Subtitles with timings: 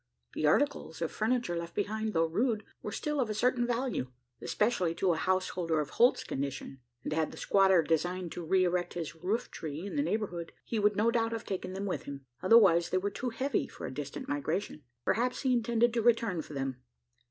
[0.33, 4.95] The articles of furniture left behind, though rude, were still of a certain value especially
[4.95, 9.13] to a householder of Holt's condition; and had the squatter designed to re erect his
[9.15, 12.25] roof tree in the neighbourhood, he would no doubt have taken them with him.
[12.41, 14.81] Otherwise they were too heavy for a distant migration.
[15.05, 16.81] Perhaps he intended to return for them?